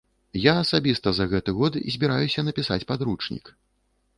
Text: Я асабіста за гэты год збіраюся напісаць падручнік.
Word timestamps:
Я 0.43 0.53
асабіста 0.61 1.13
за 1.17 1.27
гэты 1.33 1.53
год 1.59 1.77
збіраюся 1.97 2.45
напісаць 2.49 2.81
падручнік. 2.93 3.45